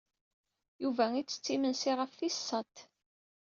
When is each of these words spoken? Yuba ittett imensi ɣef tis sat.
Yuba 0.83 1.05
ittett 1.21 1.47
imensi 1.55 1.91
ɣef 1.99 2.11
tis 2.19 2.37
sat. 2.47 2.75